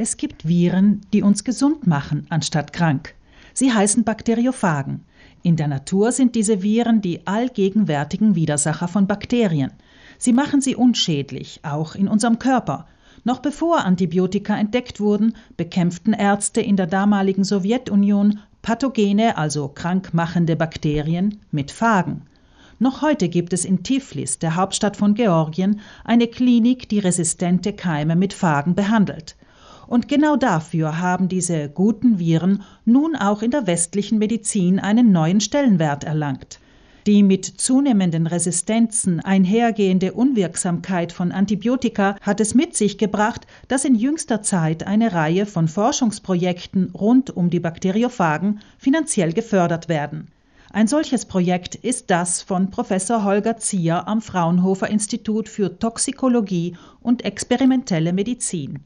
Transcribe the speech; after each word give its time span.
Es 0.00 0.16
gibt 0.16 0.46
Viren, 0.46 1.00
die 1.12 1.22
uns 1.22 1.42
gesund 1.42 1.88
machen, 1.88 2.24
anstatt 2.30 2.72
krank. 2.72 3.16
Sie 3.52 3.72
heißen 3.72 4.04
Bakteriophagen. 4.04 5.00
In 5.42 5.56
der 5.56 5.66
Natur 5.66 6.12
sind 6.12 6.36
diese 6.36 6.62
Viren 6.62 7.00
die 7.00 7.26
allgegenwärtigen 7.26 8.36
Widersacher 8.36 8.86
von 8.86 9.08
Bakterien. 9.08 9.72
Sie 10.16 10.32
machen 10.32 10.60
sie 10.60 10.76
unschädlich, 10.76 11.58
auch 11.64 11.96
in 11.96 12.06
unserem 12.06 12.38
Körper. 12.38 12.86
Noch 13.24 13.40
bevor 13.40 13.84
Antibiotika 13.84 14.56
entdeckt 14.56 15.00
wurden, 15.00 15.34
bekämpften 15.56 16.12
Ärzte 16.12 16.60
in 16.60 16.76
der 16.76 16.86
damaligen 16.86 17.42
Sowjetunion 17.42 18.38
pathogene, 18.62 19.36
also 19.36 19.66
krankmachende 19.66 20.54
Bakterien 20.54 21.40
mit 21.50 21.72
Phagen. 21.72 22.22
Noch 22.78 23.02
heute 23.02 23.28
gibt 23.28 23.52
es 23.52 23.64
in 23.64 23.82
Tiflis, 23.82 24.38
der 24.38 24.54
Hauptstadt 24.54 24.96
von 24.96 25.14
Georgien, 25.14 25.80
eine 26.04 26.28
Klinik, 26.28 26.88
die 26.88 27.00
resistente 27.00 27.72
Keime 27.72 28.14
mit 28.14 28.32
Phagen 28.32 28.76
behandelt. 28.76 29.34
Und 29.88 30.06
genau 30.06 30.36
dafür 30.36 31.00
haben 31.00 31.28
diese 31.28 31.70
guten 31.70 32.18
Viren 32.18 32.62
nun 32.84 33.16
auch 33.16 33.42
in 33.42 33.50
der 33.50 33.66
westlichen 33.66 34.18
Medizin 34.18 34.78
einen 34.78 35.12
neuen 35.12 35.40
Stellenwert 35.40 36.04
erlangt. 36.04 36.60
Die 37.06 37.22
mit 37.22 37.46
zunehmenden 37.46 38.26
Resistenzen 38.26 39.20
einhergehende 39.20 40.12
Unwirksamkeit 40.12 41.10
von 41.10 41.32
Antibiotika 41.32 42.16
hat 42.20 42.38
es 42.38 42.54
mit 42.54 42.76
sich 42.76 42.98
gebracht, 42.98 43.46
dass 43.68 43.86
in 43.86 43.94
jüngster 43.94 44.42
Zeit 44.42 44.86
eine 44.86 45.14
Reihe 45.14 45.46
von 45.46 45.68
Forschungsprojekten 45.68 46.90
rund 46.90 47.34
um 47.34 47.48
die 47.48 47.60
Bakteriophagen 47.60 48.60
finanziell 48.76 49.32
gefördert 49.32 49.88
werden. 49.88 50.28
Ein 50.70 50.86
solches 50.86 51.24
Projekt 51.24 51.76
ist 51.76 52.10
das 52.10 52.42
von 52.42 52.70
Professor 52.70 53.24
Holger 53.24 53.56
Zier 53.56 54.06
am 54.06 54.20
Fraunhofer 54.20 54.90
Institut 54.90 55.48
für 55.48 55.78
Toxikologie 55.78 56.76
und 57.00 57.24
experimentelle 57.24 58.12
Medizin. 58.12 58.80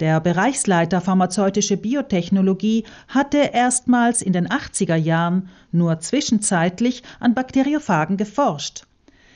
Der 0.00 0.20
Bereichsleiter 0.20 1.00
pharmazeutische 1.00 1.78
Biotechnologie 1.78 2.84
hatte 3.08 3.38
erstmals 3.38 4.20
in 4.20 4.34
den 4.34 4.46
80er 4.46 4.96
Jahren 4.96 5.48
nur 5.72 6.00
zwischenzeitlich 6.00 7.02
an 7.18 7.34
Bakteriophagen 7.34 8.18
geforscht. 8.18 8.84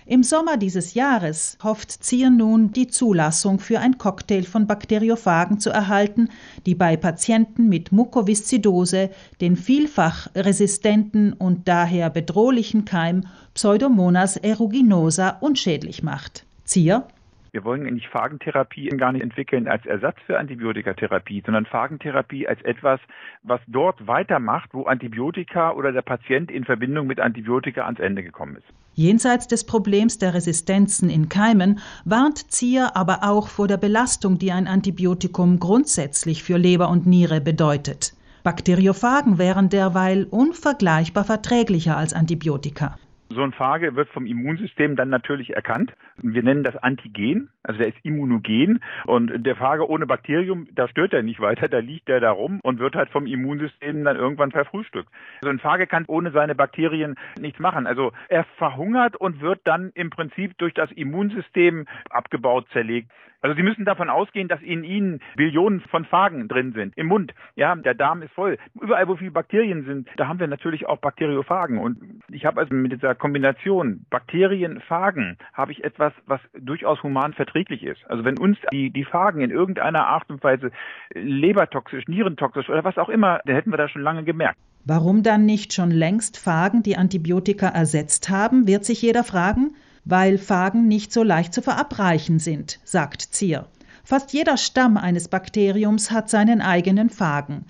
Im 0.05 0.22
Sommer 0.22 0.56
dieses 0.56 0.94
Jahres 0.94 1.56
hofft 1.62 1.92
Zier 1.92 2.30
nun, 2.30 2.72
die 2.72 2.89
Zulassung 2.89 3.61
für 3.61 3.78
ein 3.78 3.97
Cocktail 3.97 4.42
von 4.42 4.67
Bakteriophagen 4.67 5.61
zu 5.61 5.70
erhalten, 5.70 6.28
die 6.67 6.74
bei 6.74 6.97
Patienten 6.97 7.69
mit 7.69 7.92
Mukoviszidose 7.92 9.11
den 9.41 9.56
vielfach 9.56 10.28
resistenten 10.34 11.33
und 11.33 11.69
daher 11.69 12.11
bedrohlichen 12.11 12.84
Keim 12.84 13.22
Pseudomonas 13.55 14.36
aeruginosa 14.42 15.39
unschädlich 15.41 16.02
macht. 16.02 16.45
Zier 16.64 17.06
wir 17.52 17.64
wollen 17.64 17.86
eigentlich 17.86 18.08
Phagentherapie 18.08 18.88
gar 18.88 19.12
nicht 19.12 19.22
entwickeln 19.22 19.68
als 19.68 19.84
Ersatz 19.86 20.16
für 20.26 20.38
Antibiotikatherapie, 20.38 21.42
sondern 21.44 21.66
Phagentherapie 21.66 22.46
als 22.46 22.62
etwas, 22.62 23.00
was 23.42 23.60
dort 23.66 24.06
weitermacht, 24.06 24.70
wo 24.72 24.84
Antibiotika 24.84 25.72
oder 25.72 25.92
der 25.92 26.02
Patient 26.02 26.50
in 26.50 26.64
Verbindung 26.64 27.06
mit 27.06 27.20
Antibiotika 27.20 27.84
ans 27.84 28.00
Ende 28.00 28.22
gekommen 28.22 28.56
ist. 28.56 28.66
Jenseits 28.94 29.48
des 29.48 29.64
Problems 29.64 30.18
der 30.18 30.34
Resistenzen 30.34 31.10
in 31.10 31.28
Keimen 31.28 31.80
warnt 32.04 32.50
Zier 32.50 32.96
aber 32.96 33.20
auch 33.22 33.48
vor 33.48 33.66
der 33.66 33.76
Belastung, 33.76 34.38
die 34.38 34.52
ein 34.52 34.66
Antibiotikum 34.66 35.58
grundsätzlich 35.58 36.42
für 36.42 36.56
Leber 36.56 36.88
und 36.90 37.06
Niere 37.06 37.40
bedeutet. 37.40 38.14
Bakteriophagen 38.42 39.38
wären 39.38 39.68
derweil 39.68 40.24
unvergleichbar 40.24 41.24
verträglicher 41.24 41.96
als 41.96 42.14
Antibiotika. 42.14 42.96
So 43.33 43.45
ein 43.45 43.53
Phage 43.53 43.95
wird 43.95 44.09
vom 44.09 44.27
Immunsystem 44.27 44.97
dann 44.97 45.09
natürlich 45.09 45.55
erkannt. 45.55 45.92
Wir 46.17 46.42
nennen 46.42 46.64
das 46.64 46.77
Antigen, 46.77 47.48
also 47.62 47.78
der 47.78 47.86
ist 47.86 47.98
immunogen 48.03 48.83
und 49.06 49.47
der 49.47 49.55
Phage 49.55 49.89
ohne 49.89 50.05
Bakterium, 50.05 50.67
da 50.73 50.89
stört 50.89 51.12
er 51.12 51.23
nicht 51.23 51.39
weiter, 51.39 51.69
da 51.69 51.78
liegt 51.78 52.08
er 52.08 52.19
da 52.19 52.33
rum 52.33 52.58
und 52.64 52.81
wird 52.81 52.97
halt 52.97 53.08
vom 53.11 53.27
Immunsystem 53.27 54.03
dann 54.03 54.17
irgendwann 54.17 54.51
verfrühstückt. 54.51 55.08
So 55.42 55.48
ein 55.48 55.61
Phage 55.61 55.86
kann 55.86 56.06
ohne 56.08 56.33
seine 56.33 56.56
Bakterien 56.56 57.14
nichts 57.39 57.61
machen. 57.61 57.86
Also 57.86 58.11
er 58.28 58.42
verhungert 58.58 59.14
und 59.14 59.40
wird 59.40 59.61
dann 59.63 59.92
im 59.95 60.11
Prinzip 60.11 60.58
durch 60.58 60.74
das 60.74 60.90
Immunsystem 60.90 61.86
abgebaut, 62.11 62.67
zerlegt. 62.73 63.13
Also 63.42 63.56
Sie 63.56 63.62
müssen 63.62 63.84
davon 63.84 64.11
ausgehen, 64.11 64.48
dass 64.48 64.61
in 64.61 64.84
Ihnen 64.84 65.20
Billionen 65.36 65.80
von 65.80 66.05
Phagen 66.05 66.48
drin 66.48 66.73
sind. 66.73 66.96
Im 66.96 67.06
Mund, 67.06 67.33
ja, 67.56 67.74
der 67.74 67.95
Darm 67.95 68.23
ist 68.23 68.33
voll. 68.33 68.58
Überall, 68.80 69.08
wo 69.08 69.17
viele 69.17 69.30
Bakterien 69.30 69.84
sind, 69.84 70.08
da 70.17 70.28
haben 70.28 70.40
wir 70.40 70.46
natürlich 70.46 70.86
auch 70.86 70.98
Bakteriophagen. 70.98 71.78
Und 71.78 72.23
ich 72.28 72.45
habe 72.45 72.61
also 72.61 72.74
mit 72.74 72.92
dieser 72.92 73.14
Kombination 73.14 74.05
Bakterien, 74.11 74.80
Phagen, 74.80 75.39
habe 75.55 75.73
ich 75.73 75.84
etwas, 75.84 76.12
was 76.27 76.40
durchaus 76.58 77.02
human 77.02 77.33
verträglich 77.33 77.83
ist. 77.83 78.05
Also 78.08 78.24
wenn 78.24 78.39
uns 78.39 78.58
die, 78.73 78.90
die 78.90 79.05
Phagen 79.05 79.40
in 79.40 79.51
irgendeiner 79.51 80.07
Art 80.07 80.28
und 80.28 80.45
Weise 80.45 80.70
lebertoxisch, 81.14 82.07
nierentoxisch 82.08 82.68
oder 82.68 82.84
was 82.84 82.98
auch 82.98 83.08
immer, 83.08 83.40
dann 83.46 83.55
hätten 83.55 83.70
wir 83.70 83.78
das 83.78 83.90
schon 83.90 84.02
lange 84.02 84.24
gemerkt. 84.24 84.58
Warum 84.84 85.22
dann 85.22 85.45
nicht 85.45 85.72
schon 85.72 85.90
längst 85.90 86.39
Phagen 86.39 86.83
die 86.83 86.96
Antibiotika 86.96 87.68
ersetzt 87.68 88.30
haben, 88.30 88.67
wird 88.67 88.84
sich 88.84 89.02
jeder 89.02 89.24
fragen 89.24 89.74
weil 90.05 90.38
Phagen 90.38 90.88
nicht 90.88 91.12
so 91.12 91.22
leicht 91.22 91.55
zu 91.55 91.62
verabreichen 91.62 92.38
sind, 92.38 92.80
sagt 92.84 93.22
Zier. 93.22 93.66
Fast 94.05 94.33
jeder 94.33 94.56
Stamm 94.56 94.96
eines 94.96 95.28
Bakteriums 95.28 96.11
hat 96.11 96.30
seinen 96.30 96.61
eigenen 96.61 97.11
Phagen, 97.11 97.66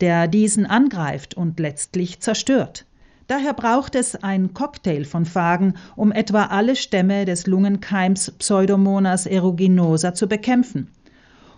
der 0.00 0.28
diesen 0.28 0.64
angreift 0.64 1.34
und 1.34 1.60
letztlich 1.60 2.20
zerstört. 2.20 2.86
Daher 3.26 3.52
braucht 3.52 3.94
es 3.94 4.16
ein 4.16 4.52
Cocktail 4.52 5.04
von 5.04 5.24
Phagen, 5.24 5.74
um 5.96 6.12
etwa 6.12 6.46
alle 6.46 6.76
Stämme 6.76 7.24
des 7.24 7.46
Lungenkeims 7.46 8.30
Pseudomonas 8.32 9.26
aeruginosa 9.26 10.14
zu 10.14 10.28
bekämpfen. 10.28 10.88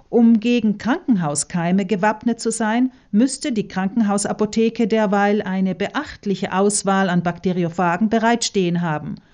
Um 0.08 0.40
gegen 0.40 0.78
Krankenhauskeime 0.78 1.86
gewappnet 1.86 2.38
zu 2.38 2.52
sein, 2.52 2.92
müsste 3.10 3.50
die 3.50 3.66
Krankenhausapotheke 3.66 4.86
derweil 4.86 5.42
eine 5.42 5.74
beachtliche 5.74 6.52
Auswahl 6.52 7.08
an 7.10 7.22
Bakteriophagen 7.22 8.08
bereitstehen 8.08 8.80
haben– 8.80 9.16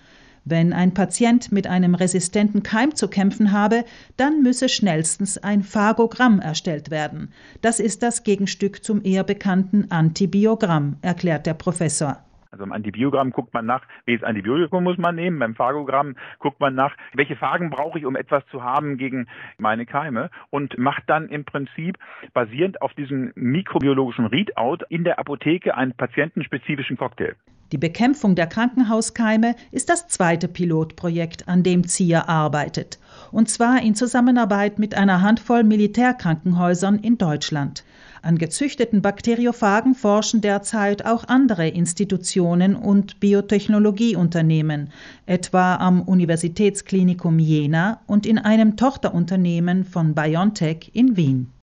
wenn 0.44 0.72
ein 0.72 0.94
Patient 0.94 1.52
mit 1.52 1.66
einem 1.66 1.94
resistenten 1.94 2.62
Keim 2.62 2.94
zu 2.94 3.08
kämpfen 3.08 3.52
habe, 3.52 3.84
dann 4.16 4.42
müsse 4.42 4.68
schnellstens 4.68 5.38
ein 5.38 5.62
Phagogramm 5.62 6.40
erstellt 6.40 6.90
werden. 6.90 7.32
Das 7.62 7.80
ist 7.80 8.02
das 8.02 8.24
Gegenstück 8.24 8.82
zum 8.82 9.04
eher 9.04 9.24
bekannten 9.24 9.90
Antibiogramm, 9.90 10.96
erklärt 11.02 11.46
der 11.46 11.54
Professor. 11.54 12.18
Also 12.50 12.64
im 12.64 12.72
Antibiogramm 12.72 13.30
guckt 13.30 13.54
man 13.54 13.64
nach, 13.64 13.82
welches 14.06 14.24
Antibiotikum 14.24 14.82
muss 14.82 14.98
man 14.98 15.14
nehmen. 15.14 15.38
Beim 15.38 15.54
Phagogramm 15.54 16.16
guckt 16.40 16.58
man 16.58 16.74
nach, 16.74 16.96
welche 17.14 17.36
Phagen 17.36 17.70
brauche 17.70 17.98
ich, 17.98 18.04
um 18.04 18.16
etwas 18.16 18.44
zu 18.50 18.64
haben 18.64 18.96
gegen 18.98 19.28
meine 19.58 19.86
Keime 19.86 20.30
und 20.50 20.76
macht 20.76 21.04
dann 21.06 21.28
im 21.28 21.44
Prinzip 21.44 21.96
basierend 22.32 22.82
auf 22.82 22.92
diesem 22.94 23.32
mikrobiologischen 23.36 24.26
Readout 24.26 24.84
in 24.88 25.04
der 25.04 25.20
Apotheke 25.20 25.76
einen 25.76 25.94
patientenspezifischen 25.94 26.96
Cocktail. 26.96 27.36
Die 27.72 27.78
Bekämpfung 27.78 28.34
der 28.34 28.48
Krankenhauskeime 28.48 29.54
ist 29.70 29.90
das 29.90 30.08
zweite 30.08 30.48
Pilotprojekt, 30.48 31.46
an 31.46 31.62
dem 31.62 31.86
ZIA 31.86 32.26
arbeitet, 32.26 32.98
und 33.30 33.48
zwar 33.48 33.80
in 33.80 33.94
Zusammenarbeit 33.94 34.80
mit 34.80 34.96
einer 34.96 35.22
Handvoll 35.22 35.62
Militärkrankenhäusern 35.62 36.98
in 36.98 37.16
Deutschland. 37.16 37.84
An 38.22 38.38
gezüchteten 38.38 39.02
Bakteriophagen 39.02 39.94
forschen 39.94 40.40
derzeit 40.40 41.06
auch 41.06 41.28
andere 41.28 41.68
Institutionen 41.68 42.74
und 42.74 43.20
Biotechnologieunternehmen, 43.20 44.90
etwa 45.26 45.76
am 45.76 46.02
Universitätsklinikum 46.02 47.38
Jena 47.38 48.00
und 48.08 48.26
in 48.26 48.38
einem 48.38 48.76
Tochterunternehmen 48.76 49.84
von 49.84 50.14
BioNTech 50.14 50.90
in 50.92 51.16
Wien. 51.16 51.52